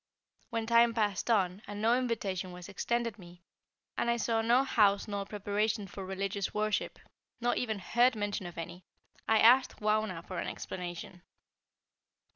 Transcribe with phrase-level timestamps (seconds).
[0.49, 3.43] When time passed on, and no invitation was extended me,
[3.95, 6.97] and I saw no house nor preparation for religious worship,
[7.39, 8.83] nor even heard mention of any,
[9.27, 11.21] I asked Wauna for an explanation.